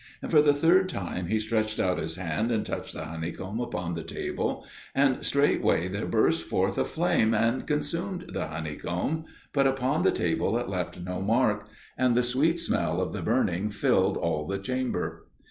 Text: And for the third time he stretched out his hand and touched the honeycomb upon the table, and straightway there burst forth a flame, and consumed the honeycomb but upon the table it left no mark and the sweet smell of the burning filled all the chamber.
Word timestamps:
And 0.23 0.31
for 0.31 0.41
the 0.41 0.51
third 0.51 0.89
time 0.89 1.27
he 1.27 1.39
stretched 1.39 1.79
out 1.79 1.99
his 1.99 2.15
hand 2.15 2.49
and 2.51 2.65
touched 2.65 2.95
the 2.95 3.05
honeycomb 3.05 3.59
upon 3.59 3.93
the 3.93 4.01
table, 4.01 4.65
and 4.95 5.23
straightway 5.23 5.87
there 5.87 6.07
burst 6.07 6.43
forth 6.43 6.79
a 6.79 6.85
flame, 6.85 7.35
and 7.35 7.67
consumed 7.67 8.25
the 8.33 8.47
honeycomb 8.47 9.25
but 9.53 9.67
upon 9.67 10.01
the 10.01 10.09
table 10.09 10.57
it 10.57 10.67
left 10.67 10.99
no 10.99 11.21
mark 11.21 11.67
and 11.99 12.15
the 12.15 12.23
sweet 12.23 12.59
smell 12.59 12.99
of 12.99 13.13
the 13.13 13.21
burning 13.21 13.69
filled 13.69 14.17
all 14.17 14.47
the 14.47 14.57
chamber. 14.57 15.27